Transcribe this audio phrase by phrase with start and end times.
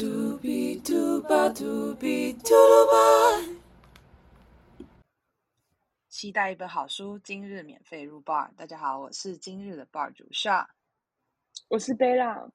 [0.00, 3.54] 嘟比嘟吧嘟比嘟噜吧。
[6.08, 8.48] 期待一本好书，今日免费入 bar。
[8.56, 10.68] 大家好，我是今日的 bar 主 Sha，
[11.68, 12.50] 我是贝拉，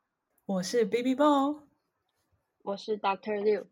[0.48, 1.60] 我是 Baby Ball，
[2.64, 3.68] 我是 Doctor Liu。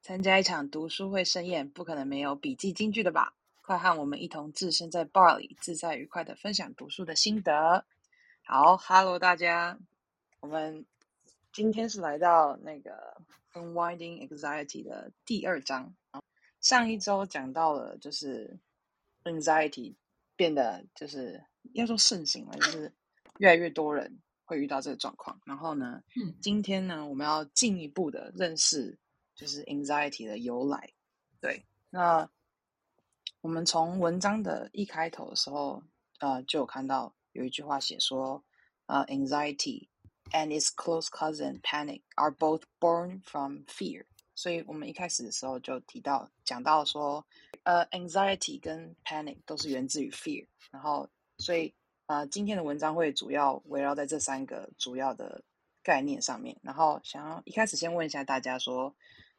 [0.00, 3.34] 参加一场读书会盛宴，不可能没有笔记金句的吧？
[3.60, 7.84] 快和我们一同置身在 bar 里，自在愉快的分享读书的心得。
[8.46, 9.78] 好，Hello 大家，
[10.40, 10.86] 我们
[11.52, 13.20] 今天是来到那个
[13.54, 15.94] Unwinding Anxiety 的第二章。
[16.60, 18.58] 上一周讲到了，就是
[19.24, 19.96] Anxiety
[20.36, 22.92] 变得就是要说盛行了，就是
[23.38, 25.40] 越来越多人会遇到这个状况。
[25.44, 28.96] 然后呢，嗯今天呢，我们要进一步的认识
[29.34, 30.92] 就是 Anxiety 的由来。
[31.40, 32.30] 对，那
[33.40, 35.82] 我们从文章的一开头的时候，
[36.20, 38.44] 呃，就有看到有一句话写说，
[38.86, 39.88] 呃，anxiety
[40.32, 44.04] and its close cousin panic are both born from fear。
[44.34, 47.24] 所以我们一开始的时候就提到讲到说，
[47.64, 50.46] 呃，anxiety 跟 panic 都是源自于 fear。
[50.70, 51.74] 然后，所以
[52.06, 55.42] 呃，今天的文章会主要围绕在这三个主要的
[55.82, 56.56] 概念上面。
[56.62, 58.94] 然后，想要一开始先问一下大家说，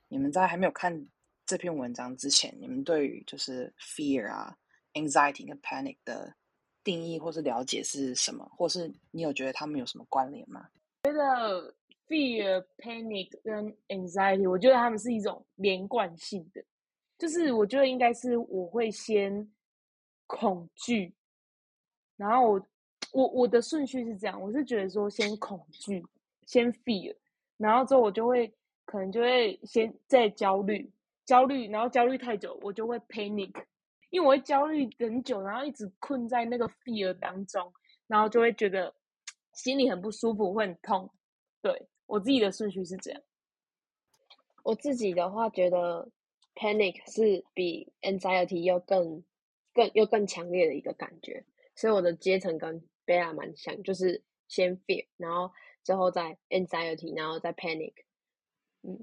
[0.07, 1.07] 你们在还没有看
[1.47, 4.55] 这篇文章之前，你们对于就是 fear 啊、
[4.93, 6.35] anxiety 跟 panic 的
[6.83, 10.67] 定义或是了解是什么，或是你有觉得他们有什么关联吗？
[11.03, 11.73] 觉得
[12.07, 16.63] fear、panic 跟 anxiety，我觉得他们是一种连贯性的，
[17.17, 19.51] 就是我觉得应该是我会先
[20.27, 21.13] 恐惧，
[22.17, 22.67] 然后我
[23.13, 26.05] 我我的顺序是这样，我是觉得说先恐惧，
[26.45, 27.15] 先 fear，
[27.57, 28.53] 然后之后我就会
[28.85, 30.87] 可能就会先再焦虑，
[31.25, 33.51] 焦虑，然后焦虑太久，我就会 panic，
[34.11, 37.73] 因为我会焦虑很久，然后一直困在那个 fear 当中，
[38.05, 38.93] 然后就会觉得
[39.63, 41.11] 心里很不舒服，会很痛。
[41.61, 43.21] 对我自己的顺序是这样。
[44.63, 46.09] 我自己的话，觉得
[46.55, 49.23] panic 是比 anxiety 又更、
[49.71, 55.51] 更又更强烈的一个感觉，所以我的阶层跟贝拉蛮像，就是先 fear，然后
[55.83, 57.93] 之后再 anxiety，然后再 panic。
[58.81, 58.99] 嗯，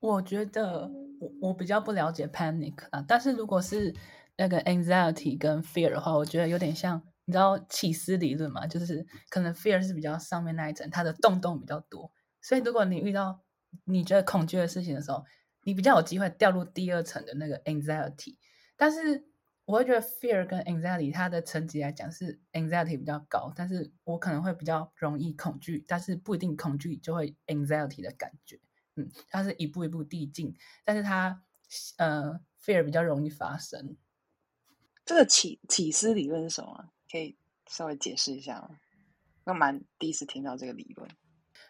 [0.00, 0.90] 我觉得
[1.20, 3.94] 我我比较不了解 panic 啊，但是如果是
[4.36, 8.66] 那个 anxiety 跟 fear 的话，我觉得有点像，你知道起司理论嘛？
[8.66, 13.44] 就是可能 fear 是比较上面那一层，它的洞洞比较多，所以如果你遇到
[13.84, 15.22] 你觉得恐惧的事情的时候，
[15.64, 18.38] 你比较有机会掉入第二层的那个 anxiety。
[18.78, 19.28] 但是
[19.66, 28.58] 我会觉得 fear 跟 anxiety 它的层级来讲是 anxiety 比较高，但是我可能会比较容易恐惧，但是不一定恐惧就会 anxiety 的感觉。
[28.94, 31.42] 嗯，它是一步一步递进，但是它
[31.98, 33.98] 呃 fear 比较容易发生。
[35.04, 36.90] 这个起起司理论是什么？
[37.10, 37.36] 可以
[37.66, 38.70] 稍微解释一下吗？
[39.44, 41.10] 我蛮第一次听到这个理论。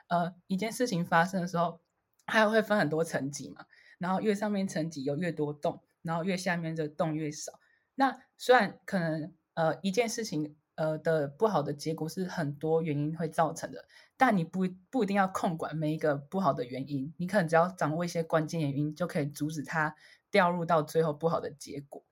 [0.09, 1.81] 呃，一件事情发生的时候，
[2.27, 3.67] 它会分很多层级嘛，
[3.99, 7.53] 然后越上面层级有越多洞，然后越下面这个洞越少。
[7.95, 19.95] 那虽然可能呃一件事情呃的不好的结果是很多原因会造成的，但你不不一定要控管每一个不好的原因，你可能只要掌握一些关键原因，就可以阻止它
[20.31, 22.05] 掉入到最后不好的结果。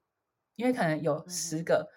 [0.55, 1.91] 因为可能有嗯十个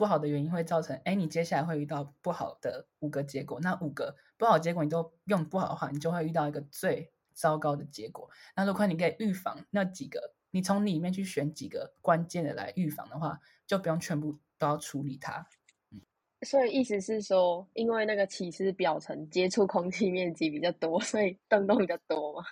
[0.00, 8.30] 不好的原因会造成，哎，你接下来会遇到不好的五个结果，那五个不好的结果你都用不好的话，你就会遇到一个最糟糕的结果。
[8.56, 15.46] 那如果你可以预防那几个，你从里面去选几个关键的来预防的话，就不用全部都要处理它。
[16.40, 22.46] 所以意思是说，因为那个起司表层接触空气面积比较多，所以洞洞比较多嘛。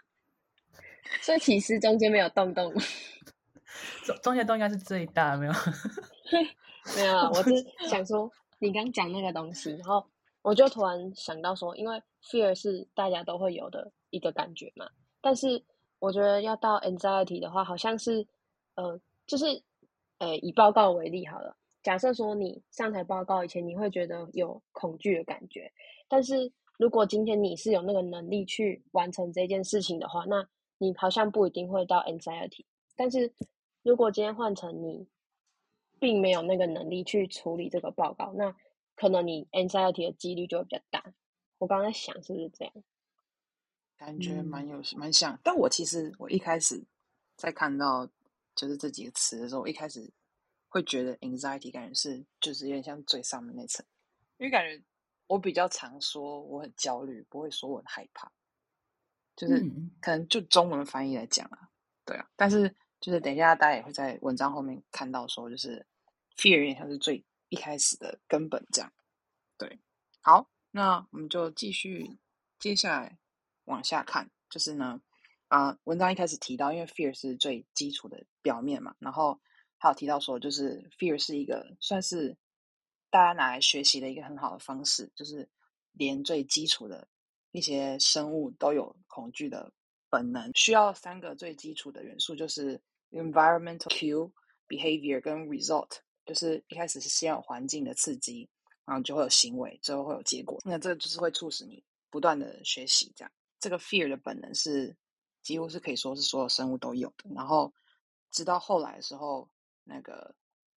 [1.23, 2.71] 所以起司中间没有洞洞。
[4.05, 5.53] 中中间洞应该是最大的，没有？
[6.97, 7.51] 没有，我是
[7.89, 10.05] 想说，你刚讲那个东西，然后
[10.43, 14.89] 我就突然想到说，因为 fear 是大家都会有的一个感觉嘛，
[15.21, 15.63] 但是
[15.99, 18.27] 我觉得要到 anxiety 的话，好像是，
[18.75, 19.63] 呃，就是，
[20.19, 25.71] 呃，以报告为例好了，假设说你上台报告以前，你会觉得有恐惧的感觉，
[26.09, 30.47] 但是如果今天你是有那个能力去完成这件事情的话，那
[30.79, 32.65] 你好像不一定会到 anxiety，
[32.97, 33.33] 但是
[33.83, 35.07] 如果今天换成你
[36.01, 38.55] 并没有那个能力去处理这个报告，那
[38.97, 41.05] 可能你 anxiety 的几率就会比较大。
[41.59, 42.75] 我刚刚在想是不是这样？
[43.97, 46.81] 感觉蛮嗯有蛮像，但我其实我一开始
[47.37, 48.09] 在看到
[48.55, 50.09] 就是这几个词的时候，我一开始
[50.69, 53.85] 会觉得 anxiety 感觉是就是有点像最上面那层，
[54.37, 54.81] 因为感觉
[55.27, 58.31] 我比较常说我很焦虑，不会说我很害怕，
[59.35, 61.69] 就是嗯可能就中文翻译来讲啊，
[62.05, 65.85] 对啊，但是就是等一下大家也会在文章后面看到说，就是
[66.39, 68.91] fear 有点像是最一开始的根本这样，
[69.59, 69.79] 对，
[70.23, 72.19] 好，那我们就继续
[72.59, 73.19] 接下来。
[73.65, 74.99] 往下看，就是呢，
[75.49, 79.39] 啊、文章一开始提到，因为 fear 是最基础的表面嘛，然后
[79.77, 82.35] 还有提到说，就是 fear 是一个算是
[83.11, 85.47] 大家拿来学习的一个很好的方式，就是
[85.93, 87.07] 连最基础的
[87.51, 89.71] 一些生物都有恐惧的
[90.09, 92.81] 本能，需要三个最基础的元素，就是
[93.11, 94.33] environmental cue、
[94.67, 98.47] behavior 跟 result，就是一开始是先有环境的刺激，
[98.85, 100.61] 然后就会有行为，最后会有结果。
[100.63, 103.33] 那这就是会促使你不断的学习，这样。
[103.59, 104.95] 这个 fear 的本能是
[105.43, 107.31] 几乎是可以说是所有生物都有的。
[107.35, 107.73] 然后
[108.31, 109.49] 直到后来的时候，
[109.85, 110.35] 那个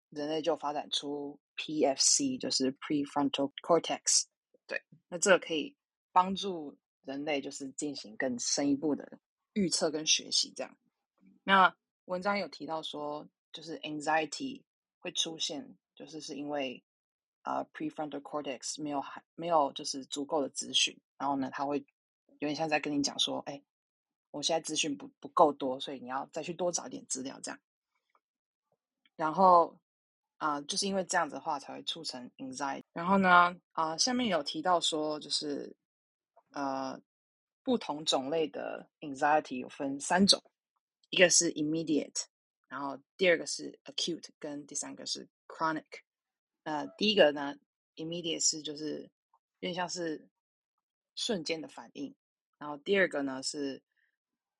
[0.09, 4.23] 人类就发展出 PFC，就是 prefrontal cortex。
[4.65, 5.75] 对，那这个可以
[6.13, 9.19] 帮助人类就是进行更深一步的
[9.51, 10.53] 预测跟学习。
[10.55, 10.77] 这样，
[11.43, 11.75] 那
[12.05, 14.63] 文章有提到说，就是 anxiety
[15.01, 16.81] 会出现，就是是因为
[17.43, 21.79] 呃 prefrontal cortex 没有还没有就是足够的资讯，然后呢，它会
[22.39, 23.61] 有点像在跟你讲说，哎，
[24.31, 27.59] 我现在资讯不不够多，所以你要再去多找一点资料这样。
[29.15, 29.77] 然后
[30.37, 32.83] 啊、就是因为这样子的话，才会促成 anxiety。
[32.93, 35.71] 然后呢，啊、下面有提到说，就是
[36.49, 36.99] 呃，
[37.61, 40.41] 不同种类的 anxiety 有分三种，
[41.11, 42.23] 一个是 immediate，
[42.71, 45.83] 然后第二个是 acute，跟第三个是 chronic。
[46.63, 47.53] 呃，第一个呢
[47.97, 49.01] ，immediate 是就是
[49.59, 50.25] 有点像是
[51.15, 52.15] 瞬间的反应，
[52.57, 53.83] 然后第二个呢是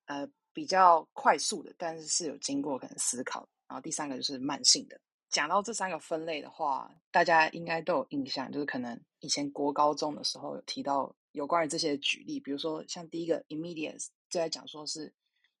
[0.04, 5.00] 呃比较快速的，但是是有经过可能思考，然后第三个就是慢性的。
[5.30, 15.04] 讲到这三个分类的话，大家应该都有印象，就是可能以前国高中的时候有提到有关于这些举例，比如说像第一个 immediate 就在讲说是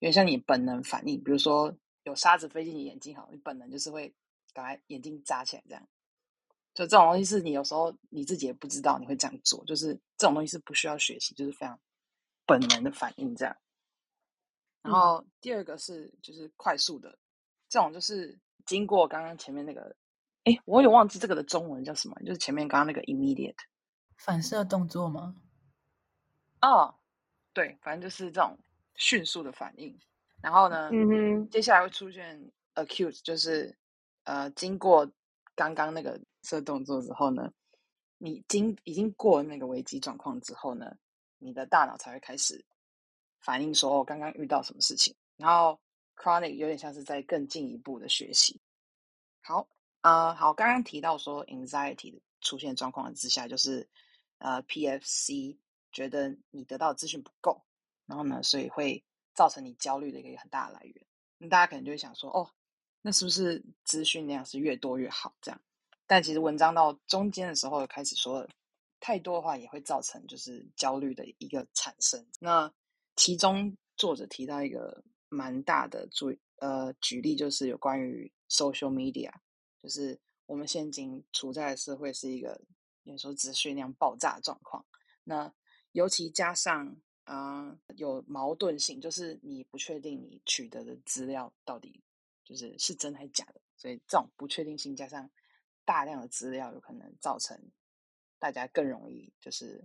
[0.00, 4.14] 点像你本能反应，比如说有沙子飞进你眼睛，好，你本能就是会
[4.52, 5.88] 赶快眼睛扎起来这样。
[6.74, 11.78] 就这种东西是你有时候你自己也不知道你会这样做，就是这种东西是不需要学习，就是非常
[12.46, 13.54] 本能的反应这样。
[14.80, 17.18] 然后第二个是就是快速的，
[17.68, 19.94] 这种就是经过刚刚前面那个，
[20.44, 23.54] 哎，我有忘记这个的中文叫什么，就是前面刚刚那个 immediate
[24.16, 25.36] 反射动作吗？
[26.62, 26.94] 哦，
[27.52, 28.58] 对，反正就是这种
[28.94, 29.98] 迅速的反应。
[30.42, 33.74] 然后呢，嗯哼，接下来会出现 acute，就是
[34.24, 35.10] 呃，经过
[35.54, 37.50] 刚刚那个这动作之后呢，
[38.18, 40.96] 你经已经过了那个危机状况之后呢，
[41.38, 42.64] 你的大脑才会开始
[43.40, 45.14] 反应说，哦，刚刚遇到什么事情。
[45.36, 45.80] 然后
[46.16, 48.60] chronic 有点像是在更进一步的学习。
[49.42, 49.68] 好，
[50.00, 53.88] 呃，好，刚刚提到说 anxiety 的出现状况之下，就是
[54.38, 55.56] 呃 PFC
[55.92, 57.62] 觉得你得到资讯不够，
[58.06, 61.06] 然后呢，所以会造成你焦虑的一个很大的来源。
[61.38, 62.50] 那大家可能就会想说，哦，
[63.00, 65.34] 那是不是资讯量是越多越好？
[65.40, 65.60] 这样，
[66.06, 68.48] 但其实文章到中间的时候开始说了，
[69.00, 72.24] 太多的话也会造成就是焦虑的一个产生。
[72.38, 72.72] 那
[73.16, 79.32] 其中作者提到一个蛮大的注呃举例，就是有关于 social media，
[79.82, 82.60] 就是我们现今处在的社会是一个
[83.02, 84.84] 有时候资讯量爆炸的状况。
[85.24, 85.52] 那
[85.92, 86.96] 尤其加上、
[87.32, 91.98] 呃有矛盾性，就是你不确定你取得的资料到底
[92.44, 95.28] 就是是真还是假的，所以这种不确定性加上
[95.84, 97.58] 大量的资料，有可能造成
[98.38, 99.82] 大家更容易就是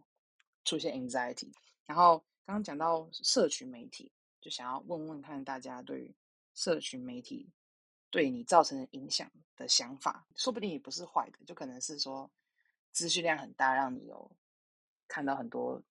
[0.65, 1.49] 出现 anxiety。
[1.85, 4.11] 然后刚刚讲到社群媒体，
[4.41, 6.15] 就想要问问看大家对于
[6.53, 7.49] 社群媒体
[8.09, 12.29] 对你造成的影响的想法，说不定也不是坏的，就可能是说
[12.91, 14.29] 资讯量很大，让你有
[15.07, 15.81] 看到很多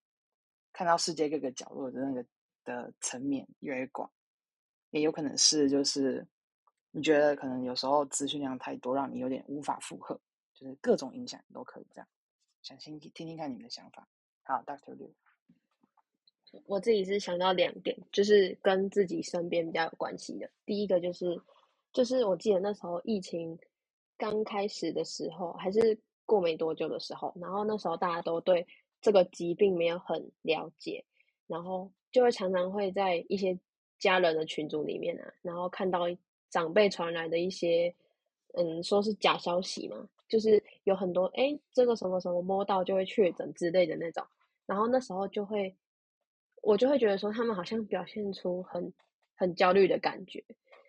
[0.76, 2.22] 看到世界各个角落的那个
[2.62, 4.10] 的层面越来越广，
[4.90, 6.26] 也有可能是就是
[6.90, 10.20] 你觉得可能有时候资讯量太多，让你有点无法负荷，
[10.52, 12.06] 就是各种影响都可以这样。
[12.60, 14.06] 想听听听看你们的想法。
[14.42, 15.08] 好，Doctor Liu。
[16.66, 20.50] 我自己是想到两点，就是跟自己身边比较有关系的。
[20.66, 21.40] 第一个就是，
[21.90, 23.58] 就是我记得那时候疫情
[24.18, 28.66] 刚开始的时候，还是过没多久的时候，然后那时候大家都对
[29.06, 31.04] 这个疾病没有很了解，
[31.46, 33.56] 然后就会常常会在一些
[34.00, 36.00] 家人的群组里面啊，然后看到
[36.50, 37.94] 长辈传来的一些，
[38.54, 44.26] 嗯，说是假消息嘛，就是有很多哎，这个什么什么摸到就会确诊之类的那种，
[44.66, 45.76] 然后那时候就会。
[46.62, 48.92] 我就会觉得说，他们好像表现出很
[49.36, 50.44] 很焦虑的感觉，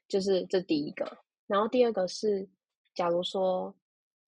[0.07, 1.19] 就是这第一个。
[1.45, 2.49] 然后第二个是，
[2.95, 3.75] 假如说，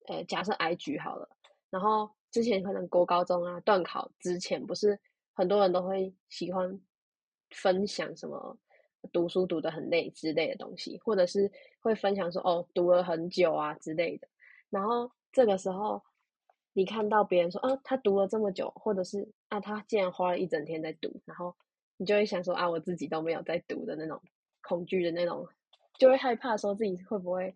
[0.06, 1.28] 呃，假设癌局好了，
[1.68, 4.98] 然后之前可能国高中啊，段考之前，不是
[5.32, 6.80] 很多人都会喜欢
[7.50, 8.56] 分享什么
[9.12, 14.28] 读书读得很累之类的东西，或者是会分享说，哦，读了很久啊之类的。
[14.68, 16.02] 然后这个时候，
[16.72, 21.54] 你看到别人说，啊，他读了这么久，或者是啊，他竟然花了一整天在读，然后
[21.96, 24.20] 你就会想说啊，我自己都没有在读的那种
[24.62, 25.48] 恐惧的那种，
[25.98, 27.54] 就会害怕说自己会不会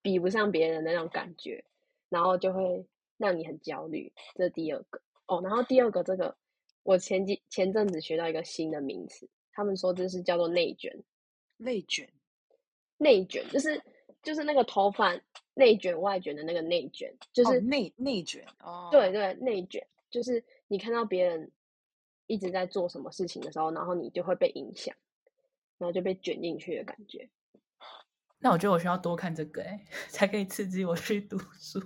[0.00, 1.64] 比不上别人的那种感觉，
[2.08, 2.86] 然后就会
[3.16, 4.12] 让你很焦虑。
[4.34, 6.36] 这第二个哦，然后第二个这个，
[6.82, 11.04] 我前几前阵子学到一个新的名词，他们说这是叫做内卷。
[11.56, 12.12] 内卷，
[12.98, 13.80] 内卷就是
[14.22, 15.18] 就是那个头发
[15.54, 18.88] 内卷外卷的那个内卷，就是内内卷哦。
[18.90, 21.52] 对对，内卷就是你看到别人
[22.26, 24.94] 一直在做什么事情的时候，然后你就会被影响，
[25.78, 27.30] 然后就被卷进去的感觉。
[28.40, 31.80] 那我觉得我需要多看这个哎， 才可以刺激我去读书。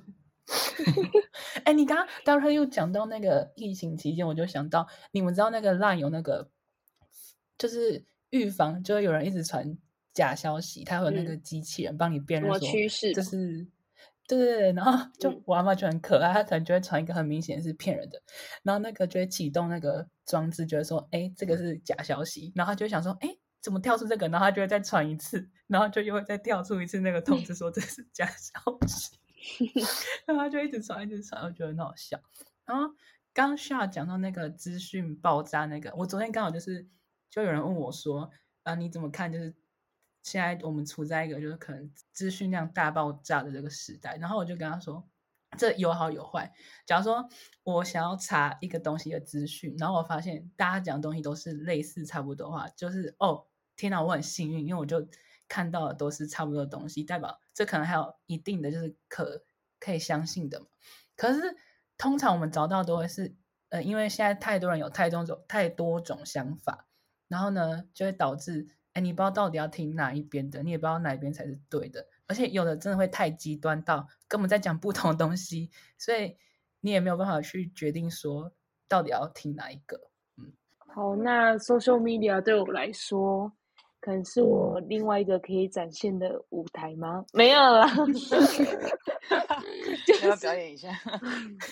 [1.65, 6.51] 哎，你刚刚待会又讲到那个疫情期间，我就想到你们知道那个 LINE 有那个
[7.57, 8.05] 就是。
[8.31, 9.79] 预防就会有人一直传
[10.13, 13.67] 假消息，他会有那个机器人帮你辨认说就是
[14.27, 18.21] 对对对，然后就我阿妈就很可爱，她可能就会传一个很明显是骗人的，
[18.63, 29.19] 然后那个就会启动那个装置，就会说哎这个是假消息，然后他就会想说哎怎么跳出这个，然后他就会再传一次，然后就又会再跳出一次那个通知说这是假消息，
[30.27, 32.21] 然后就一直传一直传，我觉得很好笑。
[32.65, 32.95] 然后
[33.33, 36.89] 刚下讲到那个资讯爆炸那个，我昨天刚好就是。
[37.31, 38.31] 就有人问我说
[38.65, 39.31] ：“啊，你怎么看？
[39.31, 39.55] 就是
[40.23, 45.07] 现在我们处在一个就是可能资讯量大爆炸的这个时代。”然后我就跟他说
[45.59, 46.51] ：“这有好有坏。
[46.87, 47.29] 假如说
[47.65, 55.07] 我想要查一个东西的资讯，然后我发现大家讲的东西都是类似差不多的话，就是哦，天哪，我很幸运，因为我就
[55.49, 59.43] 看到的都是差不多的东西，代表这可能还有一定的就是可
[59.81, 60.67] 可以相信的嘛。
[61.17, 61.57] 可是
[61.97, 63.35] 通常我们找到都会是
[63.71, 66.85] 呃，因为现在太多人有太多种太多种想法。”
[67.29, 76.39] 然后呢，就会导致，哎，你不知道到底要听哪一边的，你也不知道哪一边才是对的，而且有的真的会太极端到根本在讲不同的东西，所以
[76.81, 78.51] 你也没有办法去决定说
[78.89, 80.09] 到底要听哪一个。
[80.39, 83.53] 嗯，好，那 social media 对我来说，
[84.09, 87.23] 可能是我另外一个可以展现的舞台吗？
[87.35, 87.87] 没有啦，
[90.27, 90.89] 要表演一下。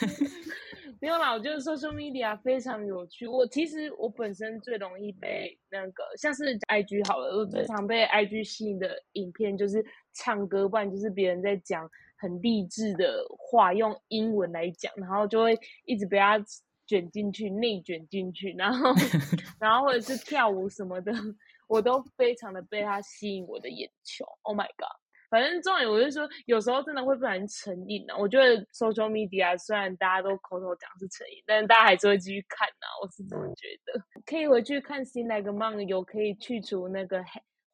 [1.00, 3.26] 没有啦，我觉得 social media 非常有趣。
[3.26, 11.88] 我其实我本身最容易被那个像是 IG 好了，我最常被 IG 吸引的影片就是唱歌，不然就是别人在讲
[12.18, 16.38] 很励志的话，用英文来讲，然后就会一直被他
[16.86, 18.90] 卷进去、内卷进去，然后
[19.60, 21.12] 然后或者是跳舞什么的，
[21.68, 24.24] 我都非常的被他吸引我的眼球。
[24.42, 24.96] Oh my god！
[25.28, 28.14] 反正重点，我就说，有时候真的会不然成瘾呢。
[28.16, 32.86] 我觉得 social media 虽然大家都口头讲是成瘾，但是大家还是会继续看呐。
[33.02, 34.00] 我是这么觉得。
[34.24, 37.20] 可以回去看新来个 Monk 有可以去除那个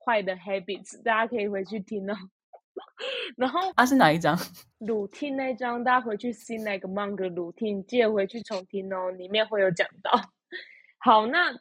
[0.04, 2.14] 坏的 habits，大家可以回去听哦。
[3.36, 4.36] 然后啊，是哪一张？
[4.80, 10.10] 鲁听那张，大家回去新那个 Monk 鲁听，记得回去重听哦，里面会有讲到。
[10.98, 11.52] 好，那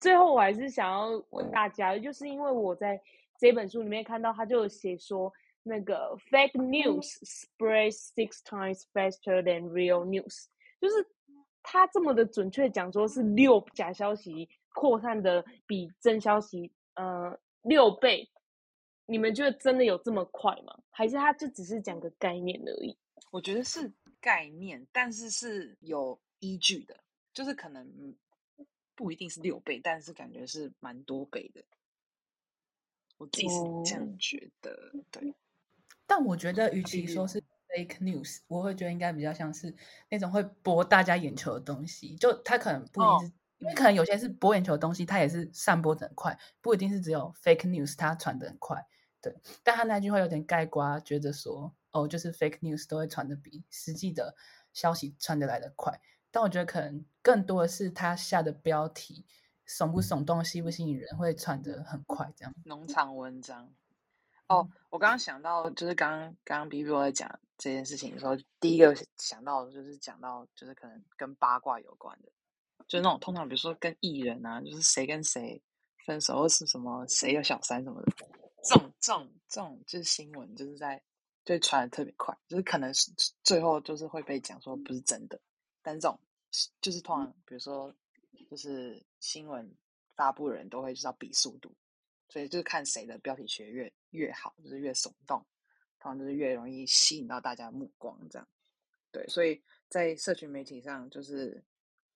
[0.00, 3.00] 最后我还是想要问大家，就是因为我在。
[3.38, 5.30] 这本书里面看到，他就写说，
[5.62, 10.46] 那个 fake news spreads six times faster than real news，
[10.80, 11.06] 就是
[11.62, 18.26] 他这么的准确讲说是六假消息扩散的比真消息呃六倍。
[19.06, 20.78] 你们觉得真的有这么快吗？
[20.90, 22.96] 还是他就只是讲个概念而已？
[23.30, 26.96] 我觉得是概念，但是是有依据的，
[27.32, 28.14] 就是可能
[28.94, 31.62] 不一定是六倍，但是感觉是蛮多倍的。
[33.18, 35.34] 我自己是这样觉得，对。
[36.06, 39.74] 但我觉得，与其说是 fake news，我会觉得应该比较像是
[40.08, 42.14] 那种会博大家眼球的东西。
[42.16, 48.86] 就他可能不一定是，因为可能有些是博眼球的东西，它也是散播的很快，不一定是只有 fake news 它传的很快。
[49.30, 49.58] 对。
[49.62, 54.34] 但他那句话有点盖瓜，觉得说，哦，就是 fake news 都会传的比实际的
[54.72, 56.00] 消息传的来的快。
[56.30, 59.24] 但我觉得可能更多的是他下的标题。
[59.68, 62.54] 耸不耸动，吸不吸引人，会传的很快，这样。
[62.64, 63.68] 农场文章。
[64.46, 72.30] 哦，我刚刚想到，就是刚刚刚刚 B B 我在讲这件事情的时候，第一个想到的就是讲到，就是可能跟八卦有关的，
[72.86, 75.60] 就是那种通常比如说跟艺人啊，就是谁跟谁
[76.04, 78.12] 分手，或是什么谁有小三什么的，
[78.62, 81.02] 这种这种这种就是新闻，就是在
[81.44, 85.40] 就传的特别快，就是可能是最后就是会被讲说不是真的，
[85.82, 86.18] 但这种
[86.80, 87.94] 就是通常比如说。
[88.48, 89.68] 就是新闻
[90.14, 91.74] 发布人都会就是要比速度，
[92.28, 95.44] 所以就是看谁的标题学越越好，就是越耸动，
[95.98, 98.16] 通常就是越容易吸引到大家目光。
[98.30, 98.46] 这样，
[99.10, 101.60] 对，所以在社群媒体上，就是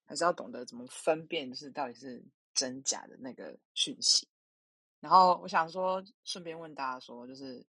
[0.04, 2.22] 还是要懂得怎么分辨，就是到底是
[2.54, 4.28] 真假的那个讯息。
[5.00, 7.64] 然后我想说，顺便问大家说，就是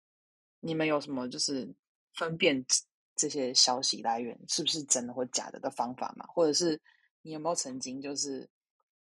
[0.59, 1.73] 你们有什么就是
[2.13, 2.65] 分辨
[3.15, 6.25] 这些消息来源是不是真的或假的的方法吗？
[6.27, 6.79] 或者是？
[7.21, 8.49] 你有没有曾经就是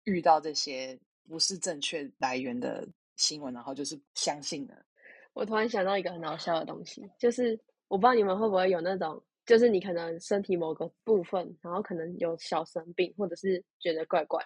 [0.03, 0.99] 遇到这些
[1.29, 2.85] 不是正确来源的
[3.15, 4.85] 新闻，然后就是相信的。
[5.31, 14.45] 我突然想到一个很好笑的东西，就是我不知道你们会不会有那种，就是你可能身体某个部分，然后可能有小生病，或者是觉得怪怪，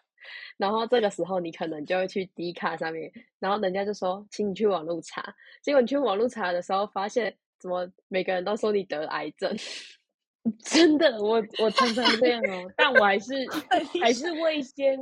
[0.57, 9.55] 然后这个时候你可能就会去 D 卡上面，然后人家就说，请你去网络查，结果你去网络查的时候，发现怎么每个人都说你得癌症。
[10.63, 13.33] 真的，我我常常这样哦，但我还是
[13.99, 14.95] 还是会先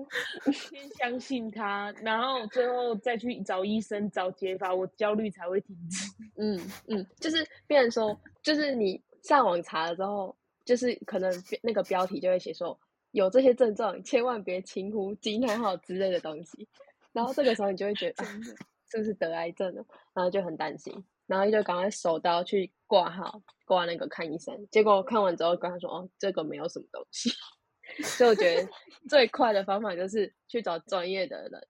[0.53, 6.07] 先相信他，然后最后再去找医生找解法，我焦虑才会停止。
[6.37, 11.29] 嗯嗯，就是变成说，就是你上网查了之后，就是可能
[11.61, 12.79] 那个标题就会写说
[13.13, 16.67] 有这些症状，千万别轻忽惊叹号之类的东西，
[17.13, 18.25] 然后这个时候你就会觉得，
[18.91, 19.85] 是不是得癌症了？
[20.13, 20.93] 然后就很担心。
[21.25, 24.67] 然后就赶快手刀去挂号，挂那个看医生。
[24.69, 27.31] 结果看完之后跟他说：“哦，这个没有什么东西。
[28.03, 28.69] ”所以我觉得
[29.09, 31.67] 最快的方法就是去找专业的人，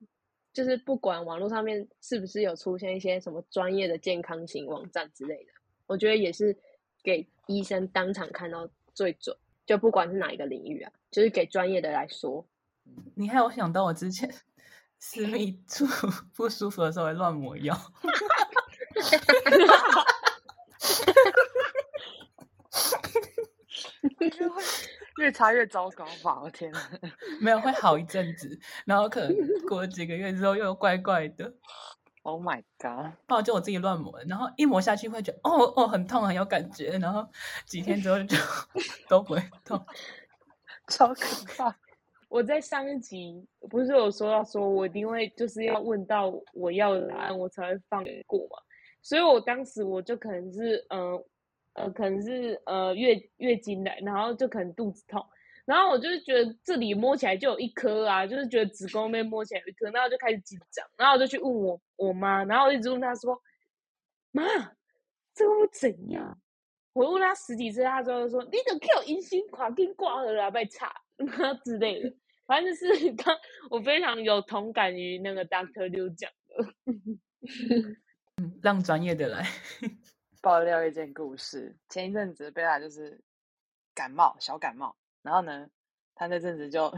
[0.53, 5.51] 就是不管网络上面是不是有出现一些什么专业的健康型网站之类的，
[5.85, 6.57] 我觉得也是
[7.03, 9.38] 给医生当场看到最准。
[9.67, 12.46] 就不管是哪一个领域啊，就是给专业的来说。
[13.15, 14.29] 你还有想到我之前
[15.00, 15.86] 私密处
[16.36, 17.74] 不舒服的时候会乱抹药。
[17.75, 18.60] 哈哈哈哈
[18.98, 19.00] 哈！
[19.00, 20.05] 哈哈哈哈哈！
[24.17, 24.32] 会
[25.17, 26.41] 越擦越糟糕吧？
[26.41, 26.89] 我天哪！
[27.39, 29.36] 没有会好一阵子，然后可能
[29.67, 31.53] 过了几个月之后又怪怪的。
[32.25, 33.12] Oh my god！
[33.27, 37.27] 不好就我自己乱抹，然后一抹下去会觉得哦哦很痛很有感觉，然后
[37.65, 38.38] 几天之后就
[39.10, 39.86] 都不会痛，
[40.87, 41.75] 超可怕。
[42.29, 48.57] 我在上一集不是有说到说我一定会就是要问到我要的答案，我才会放过嘛。
[49.03, 51.25] 所以我当时我就可能是，呃，
[51.73, 55.23] 呃，可能是呃月月经来，然后就可能肚子痛，
[55.65, 63.39] 然后我就是觉得这里摸起来就有一颗啊，就是觉得子宫那边摸起来有一颗，然后就开始紧张，然后我就去问我我妈，然后我一直问她说，
[64.31, 64.43] 妈，
[65.35, 66.39] 这会怎样？
[66.94, 70.94] 我问他十几次，他之后说，你怎么有阴性跨境挂了啦，被查
[71.66, 73.36] 之类的，反正就是 他
[73.70, 76.74] 我非常有同感于那个 Doctor 刘讲的。
[78.38, 79.46] 嗯，让专业的来
[80.42, 81.75] 爆料一件故事。
[81.90, 83.20] 前一阵子贝拉就是
[83.96, 85.70] 感冒，小感冒，然后呢，
[86.16, 86.94] 他那阵子就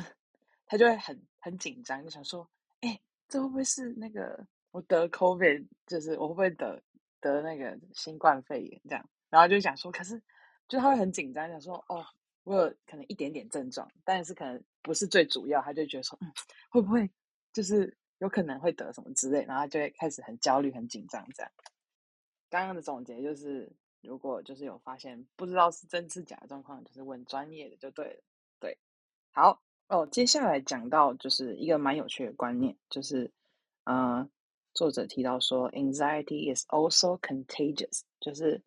[0.66, 2.50] 他就会很很紧张，就想说，
[2.82, 6.82] 哎，这会不会是那个我得 COVID，就是我会不会得
[7.22, 9.10] 得那个新冠肺炎这样？
[9.36, 10.22] 然后就想说，可是
[10.68, 12.06] 就他会很紧张，想说，哦，
[12.44, 16.32] 我有可能一点点症状，但是可能不是最主要，他就觉得说，嗯，
[16.70, 17.10] 会不会
[17.52, 17.98] 就是。
[18.20, 21.52] 有可能会得什么之类，然后就会开始很焦虑、很紧张这样。
[22.50, 23.70] 刚刚的总结就是，
[24.02, 28.24] 如果就是有发现不知道是真是假的状况，就是问专业的就对了。
[28.58, 28.78] 对，
[29.34, 30.08] 好哦。
[30.08, 33.30] 接下来讲到就是一个蛮有趣的观念，就是
[33.84, 34.30] 呃，
[34.74, 38.64] 作者提到说，anxiety is also contagious，就是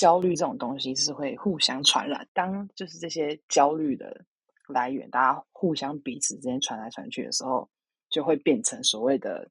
[0.00, 2.26] 焦虑这种东西是会互相传染。
[2.32, 4.24] 当就是这些焦虑的
[4.68, 7.68] 来源，大家互相彼此之间传来传去的时候。
[8.12, 9.48] 就会变成所谓的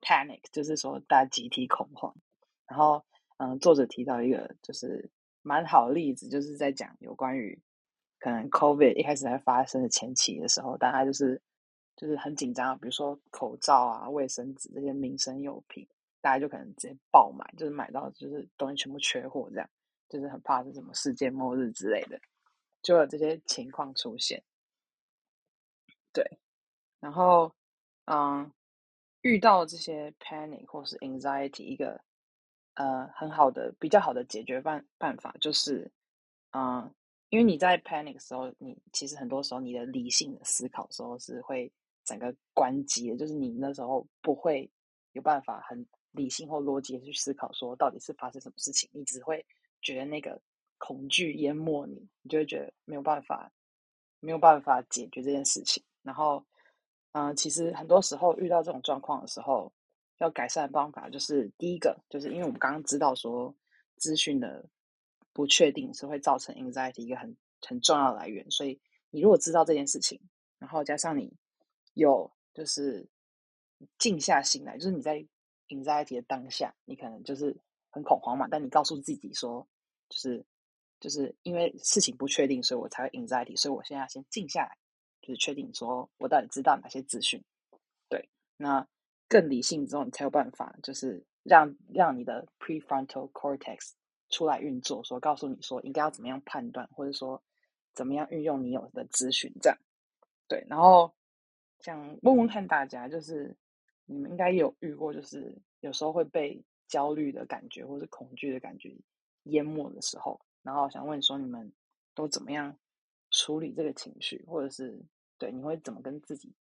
[0.00, 2.14] panic，就是说大家集体恐慌。
[2.68, 3.04] 然后，
[3.38, 5.10] 嗯，作者提到一个就是
[5.42, 7.60] 蛮好的例子，就是在讲有关于
[8.20, 11.42] 可能 COVID 一开始在发生的前期的时候，大家就是
[11.96, 15.84] 就是很紧张，比如说口罩啊、卫生纸这些民生用品，
[16.20, 19.68] 大家就可能直接爆买，就是买到就是东西全部缺货，这样
[20.08, 22.20] 就是很怕是什么世界末日之类的，
[22.82, 24.42] 就有这些情况出现。
[26.12, 26.38] 对，
[27.00, 27.54] 然后。
[28.08, 28.52] 嗯，
[29.22, 32.00] 遇到这些 panic 或是 anxiety，一个
[32.74, 35.90] 呃很好的、比较好的解决办办法就是，
[36.52, 36.94] 嗯，
[37.30, 41.68] 因为你在 panic 的时候，你其实很多时候你的理性的思考时候是会
[42.04, 44.70] 整个关机的，就是你那时候不会
[45.10, 49.44] 有办法很理性或逻辑的去思考说到底是发生什么事情，你只会
[49.94, 50.40] 觉得那个
[50.78, 53.52] 恐惧淹没你，你就会觉得没有办法，
[54.20, 56.44] 没有办法解决这件事情，然后。
[57.18, 59.72] 嗯，其实很多时候遇到这种状况的时候，
[60.18, 63.56] 要改善的方法就是第一个，就是因为我们刚刚知道说
[63.96, 64.68] 资讯的
[65.32, 70.20] 不确定是会造成 anxiety 一个很很重要的来源，所以你如果知道这件事情，
[70.58, 71.32] 然后加上你
[71.94, 73.08] 有就是
[73.96, 75.26] 静下心来，就是你在
[75.68, 77.56] anxiety 的当下，你可能就是
[77.88, 79.66] 很恐慌嘛，但你告诉自己说，
[80.08, 80.44] 就是
[81.00, 84.76] 就是因为事情不确定，所以我才会 anxiety，所以我现在要先静下来。
[85.22, 87.42] 就是确定说我到底知道哪些资讯，
[88.08, 88.86] 对，那
[89.28, 93.94] 更理性之后，你才有办法，就是让让你的 prefrontal cortex
[94.28, 97.42] 出来运作，说告诉你说应该要怎么样判断，或者说
[97.92, 99.76] 怎么样运用你有的资讯，这样，
[100.46, 101.12] 对，然后
[101.80, 103.56] 想问问看大家，就是
[104.04, 108.96] 你们应该有遇过，就是有时候会被焦虑的感觉或是恐惧的感觉
[109.46, 111.72] 淹没的时候，然后想问说你们
[112.14, 112.76] 都怎么样
[113.30, 115.04] 处理这个情绪，或者是
[115.38, 116.54] 对你会怎么跟自己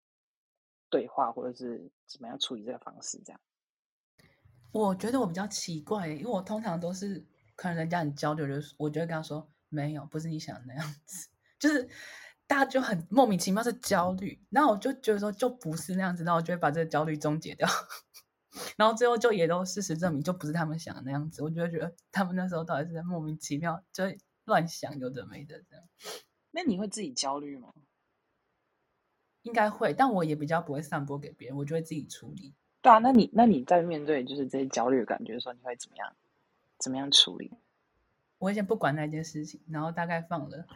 [0.90, 3.20] 对话，或者是怎么样处理这个方式？
[3.24, 3.40] 这样，
[4.72, 11.88] 我觉得我比较奇怪，因为我通常都是可能人家很焦虑，就是我就会跟他说没有，不是你想的那样子， 就是
[12.46, 17.68] 大家就很莫名其妙是焦虑，然后我就觉得说就不是那样子，然后我就会把这个焦虑终结掉，
[18.76, 25.84] 然后最后就也都事实证明就不是他们想的那样子，我就觉得他们那时候到底是在莫名其妙就会乱想有的没的这样，
[26.50, 27.72] 那你会自己焦虑吗？
[29.42, 32.54] 应该会，但我也比较不会散播给别人，我就会自己处理。
[32.80, 36.14] 对啊，那你那你在面对就是这些焦虑的感觉的时候，你会怎么样？
[36.78, 37.50] 怎么样处理？
[38.38, 40.66] 我会先不管那件事情，然后大概放了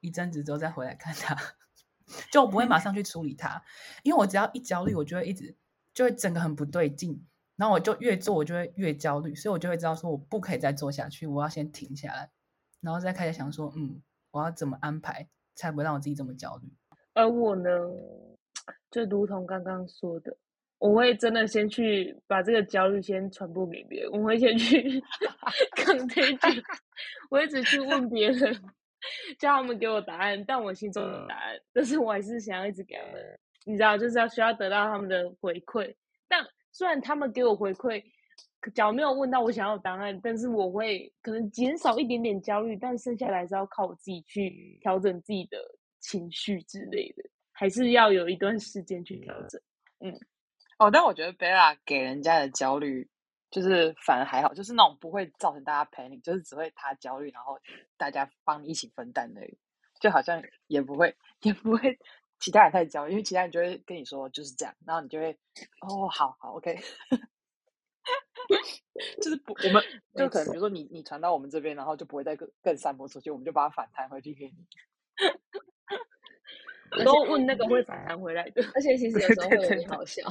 [0.00, 1.36] 一阵子之后再回来看它，
[2.32, 3.62] 就我不会马上去处理它，
[4.02, 5.56] 因为我只要一焦虑，我就会一直
[5.98, 7.20] 就会整个很不对劲，
[7.56, 12.30] 然后我就越做我就会越焦虑，所以我就会知道说我不可以再做下去，我要先停下来，
[12.80, 16.70] 然后再开始想说，嗯，我要怎么安排才不会让我自己这么焦虑。
[17.14, 17.68] 而我呢，
[18.92, 20.36] 就如同刚刚说的，
[20.78, 25.02] 我会真的先去把这个焦虑先传播给别人，我会先去
[25.74, 26.62] contagion，
[27.28, 28.54] 我一直去问别人，
[29.40, 35.94] 叫他们给我答案，但我心中有答案，但是我还是想要一直给他们，你知道，就是要需要得到他们的回馈。
[36.26, 38.02] 但虽然他们给我回馈，
[38.74, 45.58] 假如没有问到我想要的答案，但是我会可能减少一点点焦虑，但剩下来是要靠我自己去调整自己的。
[46.00, 49.60] 情绪之类的，还是要有一段时间去调整。
[49.98, 50.14] 嗯，
[50.78, 53.06] 哦，但我觉得贝拉给人家的焦虑，
[53.50, 57.58] 就是反而还好，就是那种不会造成大家 panic，就是只会他焦虑，然后
[57.96, 59.40] 大家帮你一起分担的，
[60.00, 61.98] 就好像也不会 也不会
[62.40, 65.32] 其他人太焦虑，因为其他人就会跟你说就是这样，然后你就会
[65.80, 66.78] 哦，好好，OK，
[69.22, 69.82] 就是不，我们
[70.14, 74.54] 就可能比如说你你传到我们这边，然后就不会再更更散播出去，我们就把它反弹回去给你。
[77.04, 80.22] 都问那个会反弹回来的，而且其实有时候会有点好笑。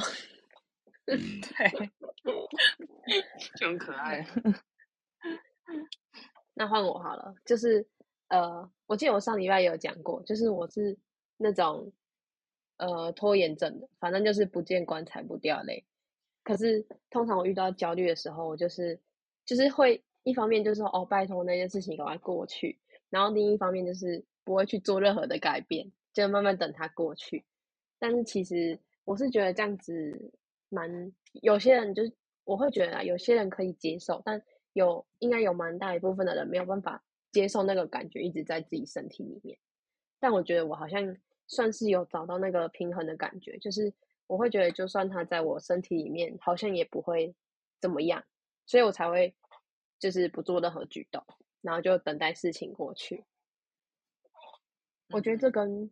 [1.05, 1.15] 对，
[3.57, 4.25] 就很可爱。
[6.55, 7.87] 那换我好了，就是
[8.29, 10.97] 呃，我记得我上礼拜也有讲过，就是我是
[11.37, 11.91] 那种
[12.77, 15.85] 呃拖延症的，反正就是不见棺材不掉泪。
[16.43, 18.99] 可是通常我遇到焦虑的时候，我就是
[19.45, 25.91] 就是会一方面就是说哦，拜托那件事情赶快过去，然后另一方面就是不会去做任何的改变。
[26.13, 27.45] 就慢慢等它过去，
[27.99, 30.33] 但是其实我是觉得这样子
[30.67, 32.11] 蛮有些人就是
[32.43, 34.41] 我会觉得啊，有些人可以接受，但
[34.73, 39.59] 有应该有蛮大一部分的人没有办法接受那个感觉一直在自己身体里面。
[40.19, 41.15] 但我觉得我好像
[41.47, 43.91] 算是有找到那个平衡的感觉，就是
[44.27, 47.33] 我会觉得就算它在我身体里面，好像也不会
[47.79, 48.23] 怎么样，
[48.65, 49.33] 所以我才会
[49.99, 51.23] 就是不做任何举动，
[51.61, 53.23] 然后就等待事情过去。
[55.09, 55.89] 我觉得这跟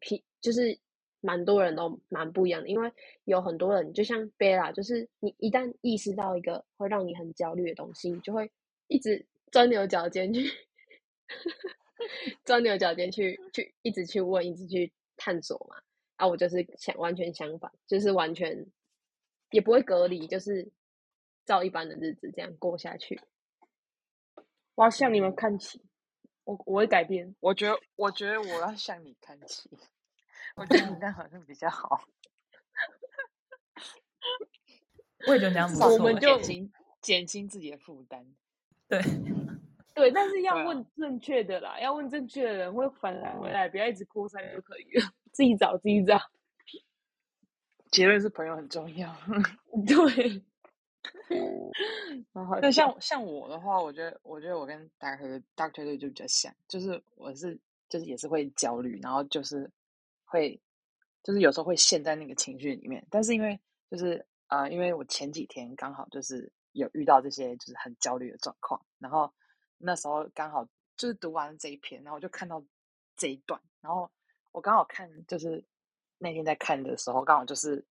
[0.00, 0.78] 皮就是
[1.20, 2.92] 蛮多人都蛮不一样的，因为
[3.24, 8.50] 有很多人就像贝拉，就是你一旦意识到一个会让你很焦虑的东西，你就会
[8.88, 10.42] 一直钻牛角尖去
[12.44, 15.76] 钻牛角尖去去一直去问，一直去探索嘛。
[16.16, 18.66] 啊，我就是想完全相反，就是完全
[19.50, 20.70] 也不会隔离，就是
[21.46, 23.20] 照一般的日子这样过下去。
[24.74, 25.82] 我要向你们看齐。
[26.44, 29.70] 我我会改变，我觉得，我觉得我要向你看齐。
[30.56, 32.02] 我觉得你这样好像比较好。
[35.28, 35.92] 我也觉得这样不错。
[35.92, 38.26] 我们就减轻减轻自己的负担。
[38.88, 39.00] 对
[40.00, 45.12] 对，但是要问正确的啦，要问正确的人会反弹回来，不要一直扩散就可以了。
[45.30, 46.18] 自己找，自己找。
[47.90, 49.14] 结论是朋友很重要。
[49.86, 50.42] 对。
[52.62, 57.60] 那像像我的话，我觉得我觉得我跟 Doctor Doctor 就比较像，就是我是
[57.90, 59.70] 就是也是会焦虑，然后就是
[60.24, 60.58] 会
[61.22, 63.06] 就是有时候会陷在那个情绪里面。
[63.10, 63.60] 但是因为
[63.90, 69.30] 就是呃，因为我前几天刚好就是有遇到这些就是很焦虑的状况，然后
[69.80, 70.64] 那时候刚好
[70.96, 72.62] 就是读完这一篇，然后我就看到
[73.16, 74.08] 这一段，然后
[74.52, 75.64] 我刚好看就是
[76.18, 77.84] 那天在看的时候，刚好就是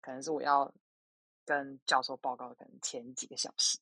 [0.00, 0.70] 可能是我要。
[1.48, 3.78] 跟教授报告可能前几个小时，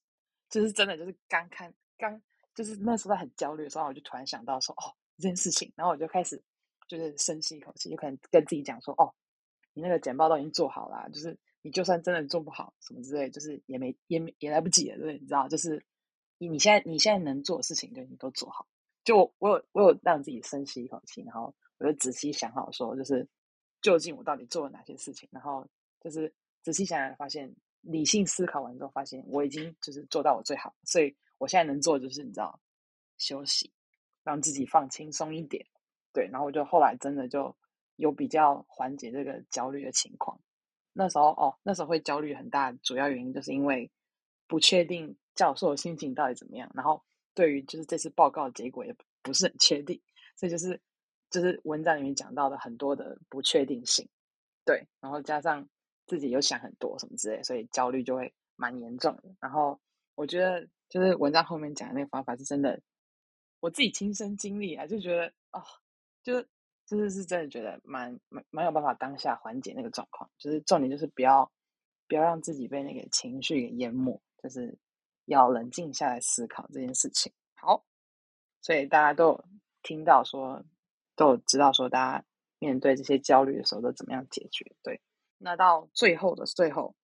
[0.51, 2.21] 就是真的就是刚看刚
[2.55, 6.39] 就是那时候很焦虑的时候，我就突然想到说哦这件事情，然后我就开始
[6.87, 9.11] 就是深吸一口气，就可能跟自己讲说哦
[9.73, 15.83] 你那个简报都已经做好了，就是你就算真的做不好什么之类，就是也没也也来不及了，对，你知道，就是
[16.45, 18.67] 你你现在你现在能做的事情，就你都做好。
[19.03, 23.27] 就我有我有让自己深吸一口气，然后我就仔细想好说，就是
[23.83, 25.67] 究竟我到底做了哪些事情，然后
[26.01, 32.59] 就是仔细想想，发现理性思考完之后，发现我已经就是做到我最好，所以我现在能做的就是你知道
[33.19, 33.73] 休息，
[34.23, 35.67] 让自己放轻松一点，
[36.13, 37.55] 对，然后我就后来真的就
[37.97, 40.39] 有比较缓解这个焦虑的情况。
[40.95, 43.91] 那时候哦，那时候会焦虑很大，主要原因就是因为
[44.47, 47.03] 不确定教授的心情到底怎么样，然后
[47.35, 50.01] 对于就是这次报告的结果也不是很确定，
[50.37, 50.81] 所以就是
[51.31, 54.09] 就是文章里面讲到的很多的不确定性，
[54.65, 55.69] 对，然后加上
[56.07, 59.25] 自己又想很多什么之类，所以焦虑就会蛮严重的。
[59.41, 59.81] 然后
[60.15, 62.81] 我觉得就是文章后面讲的那个方法是真的，
[63.61, 65.63] 我自己亲身经历啊，就觉得哦，
[66.23, 66.49] 就是。
[66.87, 71.51] 就是是真的觉得蛮蛮蛮有办法当下缓解那个状况，就是重点就是不要
[72.07, 74.77] 不要让自己被那个情绪给淹没，就是
[75.27, 77.33] 要冷静下来思考这件事情。
[77.55, 77.85] 好，
[78.61, 79.43] 所以大家都
[79.83, 80.65] 听到说，
[81.17, 82.25] 都有知道说，大家
[82.59, 84.65] 面对这些焦虑的时候都怎么样解决？
[84.83, 85.01] 对，
[85.39, 86.95] 那到最后的最后，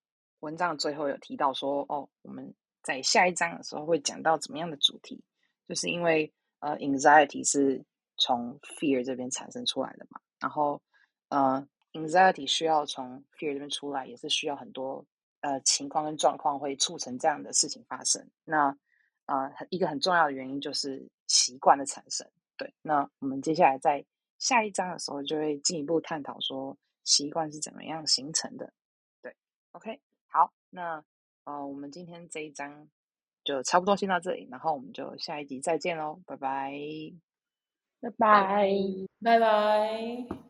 [0.41, 5.23] 文章最后有提到说，哦，我们在下一章的时候会讲到怎么样的主题，
[5.69, 7.85] 就是因为呃，anxiety 是。
[8.23, 10.83] 从 fear 这边产生出来的嘛，然后
[11.31, 15.03] 呃，anxiety 需要从 fear 这边出来，也是需要很多
[15.41, 18.29] 呃情况跟状况会促成这样的事情发生。
[18.45, 18.77] 那
[19.27, 22.29] 呃，一个很重要的原因就是习惯的产生。
[22.57, 24.05] 对，那我们接下来在
[24.39, 28.73] 下一章的时候就会进一步探讨说习惯是怎么样形成的。
[29.23, 29.35] 对
[29.73, 31.05] ，OK，好，那
[31.45, 32.89] 呃，我们今天这一章
[33.45, 36.73] 就差不多先到这里，然后我们就下一集再见喽，拜拜。
[38.01, 38.69] 拜拜，
[39.23, 40.50] 拜拜。